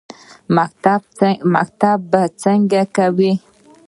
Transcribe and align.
_مکتب 1.53 1.99
به 2.11 2.21
څنګه 2.43 2.81
کوې؟ 2.95 3.31